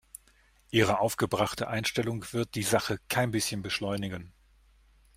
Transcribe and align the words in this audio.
Ihre 0.71 0.97
aufgebrachte 0.99 1.67
Einstellung 1.67 2.25
wird 2.33 2.55
die 2.55 2.63
Sache 2.63 2.97
kein 3.07 3.29
bisschen 3.29 3.61
beschleunigen. 3.61 4.33